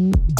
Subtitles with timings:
[0.00, 0.39] Mm-hmm.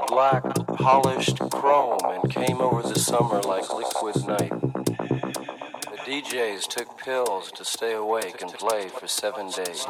[0.11, 0.43] black,
[0.75, 4.49] polished chrome and came over the summer like liquid night.
[4.59, 9.85] The DJs took pills to stay awake and play for seven days.